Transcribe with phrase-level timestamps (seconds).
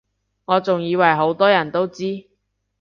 [0.45, 2.27] 我仲以爲好多人都知